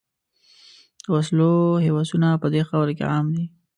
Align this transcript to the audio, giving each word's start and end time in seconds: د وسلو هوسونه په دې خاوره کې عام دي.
د 1.03 1.05
وسلو 1.13 1.51
هوسونه 1.85 2.29
په 2.41 2.47
دې 2.53 2.61
خاوره 2.69 2.93
کې 2.97 3.05
عام 3.11 3.27
دي. 3.35 3.45